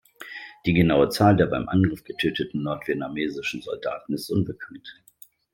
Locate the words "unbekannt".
4.31-4.95